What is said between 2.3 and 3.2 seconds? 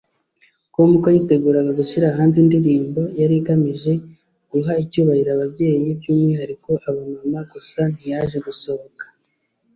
indirimbo